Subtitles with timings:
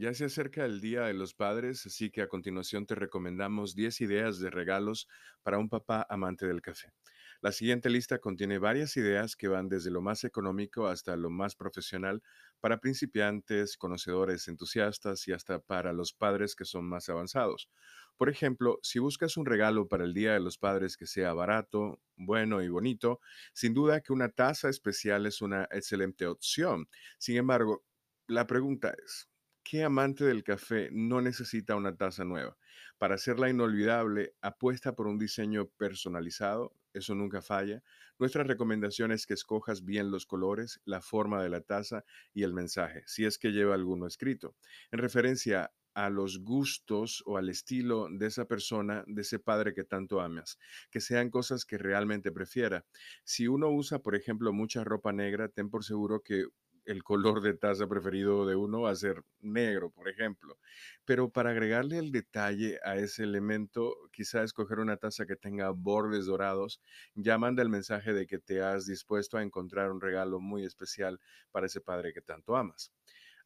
[0.00, 4.00] Ya se acerca el Día de los Padres, así que a continuación te recomendamos 10
[4.02, 5.08] ideas de regalos
[5.42, 6.92] para un papá amante del café.
[7.40, 11.56] La siguiente lista contiene varias ideas que van desde lo más económico hasta lo más
[11.56, 12.22] profesional
[12.60, 17.68] para principiantes, conocedores, entusiastas y hasta para los padres que son más avanzados.
[18.16, 22.00] Por ejemplo, si buscas un regalo para el Día de los Padres que sea barato,
[22.14, 23.18] bueno y bonito,
[23.52, 26.88] sin duda que una taza especial es una excelente opción.
[27.18, 27.82] Sin embargo,
[28.28, 29.28] la pregunta es,
[29.68, 32.56] ¿qué amante del café no necesita una taza nueva?
[32.96, 37.82] Para hacerla inolvidable, apuesta por un diseño personalizado, eso nunca falla.
[38.18, 42.54] Nuestra recomendación es que escojas bien los colores, la forma de la taza y el
[42.54, 44.56] mensaje, si es que lleva alguno escrito,
[44.90, 49.84] en referencia a los gustos o al estilo de esa persona, de ese padre que
[49.84, 50.58] tanto amas,
[50.90, 52.86] que sean cosas que realmente prefiera.
[53.22, 56.46] Si uno usa, por ejemplo, mucha ropa negra, ten por seguro que
[56.88, 60.58] el color de taza preferido de uno va a ser negro, por ejemplo.
[61.04, 66.24] Pero para agregarle el detalle a ese elemento, quizá escoger una taza que tenga bordes
[66.24, 66.80] dorados,
[67.14, 71.20] ya manda el mensaje de que te has dispuesto a encontrar un regalo muy especial
[71.50, 72.90] para ese padre que tanto amas.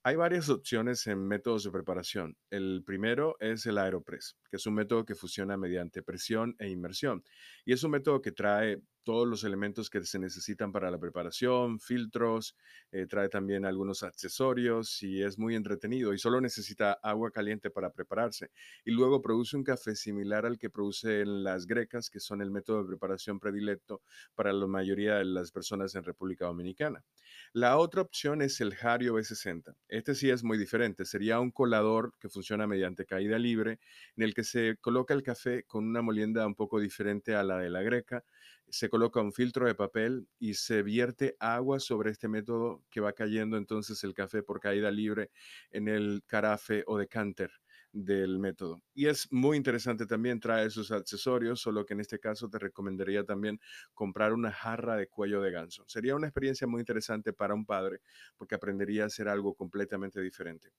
[0.05, 2.37] Hay varias opciones en métodos de preparación.
[2.51, 7.25] El primero es el Aeropress, que es un método que funciona mediante presión e inmersión.
[7.65, 11.81] Y es un método que trae todos los elementos que se necesitan para la preparación,
[11.81, 12.57] filtros,
[12.91, 17.91] eh, trae también algunos accesorios y es muy entretenido y solo necesita agua caliente para
[17.91, 18.51] prepararse.
[18.85, 22.83] Y luego produce un café similar al que producen las grecas, que son el método
[22.83, 24.03] de preparación predilecto
[24.35, 27.05] para la mayoría de las personas en República Dominicana.
[27.53, 29.75] La otra opción es el Hario B60.
[29.89, 31.05] Este sí es muy diferente.
[31.05, 33.79] Sería un colador que funciona mediante caída libre,
[34.17, 37.59] en el que se coloca el café con una molienda un poco diferente a la
[37.59, 38.25] de la greca
[38.73, 43.13] se coloca un filtro de papel y se vierte agua sobre este método que va
[43.13, 45.31] cayendo entonces el café por caída libre
[45.71, 47.51] en el carafe o decanter
[47.93, 48.83] del método.
[48.95, 53.25] Y es muy interesante también, trae sus accesorios, solo que en este caso te recomendaría
[53.25, 53.61] también
[53.93, 55.85] comprar una jarra de cuello de ganso.
[55.87, 58.01] Sería una experiencia muy interesante para un padre
[58.39, 60.71] porque aprendería a hacer algo completamente diferente.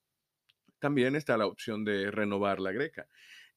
[0.79, 3.07] También está la opción de renovar la greca.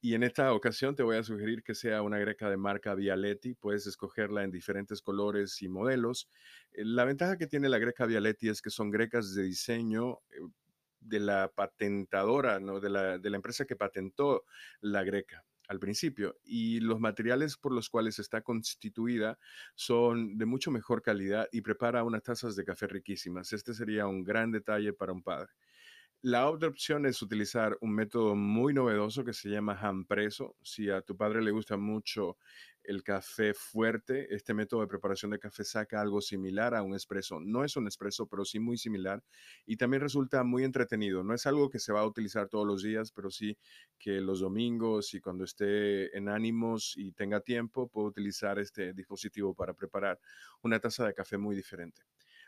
[0.07, 3.55] Y en esta ocasión te voy a sugerir que sea una greca de marca Vialetti.
[3.55, 6.29] Puedes escogerla en diferentes colores y modelos.
[6.75, 10.39] Eh, la ventaja que tiene la greca Vialetti es que son grecas de diseño eh,
[11.01, 12.79] de la patentadora, ¿no?
[12.79, 14.45] de, la, de la empresa que patentó
[14.81, 19.41] la greca al principio y los materiales por los cuales está constituida
[19.75, 23.53] son de mucho mejor calidad y prepara unas tazas de café riquísimas.
[23.53, 25.53] Este sería un gran detalle para un padre.
[26.29, 30.57] La otra opción es utilizar un método muy novedoso que se llama handpreso.
[30.61, 32.37] Si a tu padre le gusta mucho
[32.83, 37.39] el café fuerte, este método de preparación de café saca algo similar a un espresso.
[37.39, 39.23] No es un espresso, pero sí muy similar
[39.67, 41.23] y también resulta muy entretenido.
[41.23, 43.57] No es algo que se va a utilizar todos los días, pero sí
[43.97, 49.55] que los domingos y cuando esté en ánimos y tenga tiempo, puedo utilizar este dispositivo
[49.55, 50.19] para preparar
[50.61, 52.03] una taza de café muy diferente.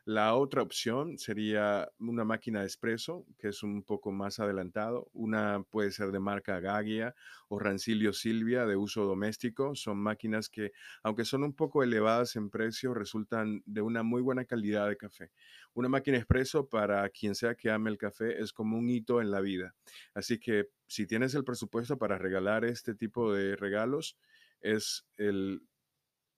[0.09, 5.11] La otra opción sería una máquina de espresso, que es un poco más adelantado.
[5.13, 7.15] Una puede ser de marca Gagia
[7.49, 9.75] o Rancilio Silvia de uso doméstico.
[9.75, 14.47] Son máquinas que, aunque son un poco elevadas en precio, resultan de una muy buena
[14.47, 15.31] calidad de café.
[15.75, 19.31] Una máquina espresso para quien sea que ame el café es como un hito en
[19.31, 19.75] la vida.
[20.15, 24.17] Así que si tienes el presupuesto para regalar este tipo de regalos,
[24.63, 25.61] es el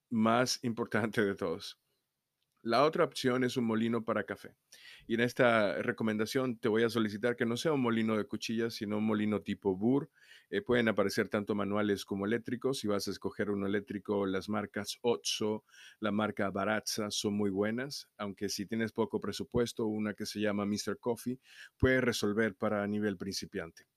[0.09, 1.79] más importante de todos.
[2.63, 4.55] La otra opción es un molino para café.
[5.07, 8.75] Y en esta recomendación te voy a solicitar que no sea un molino de cuchillas,
[8.75, 10.11] sino un molino tipo Burr.
[10.51, 12.77] Eh, pueden aparecer tanto manuales como eléctricos.
[12.77, 15.65] Si vas a escoger uno eléctrico, las marcas Otso,
[15.99, 18.09] la marca Barazza son muy buenas.
[18.17, 20.99] Aunque si tienes poco presupuesto, una que se llama Mr.
[20.99, 21.39] Coffee
[21.77, 23.87] puede resolver para nivel principiante.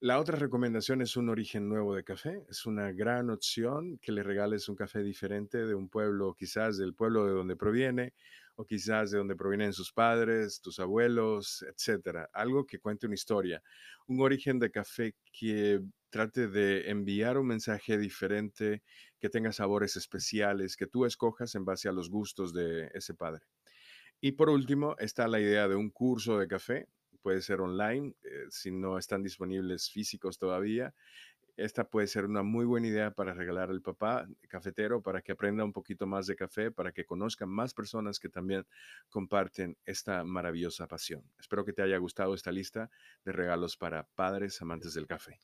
[0.00, 2.44] La otra recomendación es un origen nuevo de café.
[2.48, 6.94] Es una gran opción que le regales un café diferente de un pueblo, quizás del
[6.94, 8.14] pueblo de donde proviene,
[8.54, 12.30] o quizás de donde provienen sus padres, tus abuelos, etcétera.
[12.32, 13.60] Algo que cuente una historia.
[14.06, 15.80] Un origen de café que
[16.10, 18.84] trate de enviar un mensaje diferente,
[19.18, 23.42] que tenga sabores especiales, que tú escojas en base a los gustos de ese padre.
[24.20, 26.86] Y por último está la idea de un curso de café
[27.22, 30.94] puede ser online, eh, si no están disponibles físicos todavía.
[31.56, 35.64] Esta puede ser una muy buena idea para regalar al papá cafetero, para que aprenda
[35.64, 38.64] un poquito más de café, para que conozcan más personas que también
[39.08, 41.24] comparten esta maravillosa pasión.
[41.38, 42.90] Espero que te haya gustado esta lista
[43.24, 45.40] de regalos para padres amantes del café.